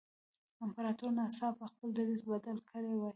[0.65, 3.09] امپراتور ناڅاپه خپل دریځ بدل کړی وای.